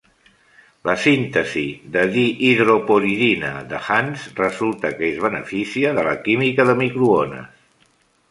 La 0.89 0.93
síntesi 1.01 1.65
de 1.95 2.05
dihidropiridina 2.15 3.51
de 3.73 3.81
Hantzsch 3.89 4.33
resulta 4.43 4.93
que 5.01 5.05
es 5.13 5.21
beneficia 5.27 5.93
de 5.99 6.07
la 6.11 6.15
química 6.23 6.67
de 6.71 6.77
microones. 6.83 7.47